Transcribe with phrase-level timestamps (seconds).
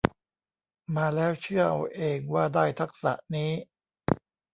[0.95, 3.51] มาแล้วเชื่อเอาเองว่าได้ทักษะนี้